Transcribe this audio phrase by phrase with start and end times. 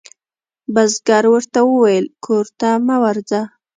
[0.73, 3.41] بزګر ورته وویل کور ته مه ورځه.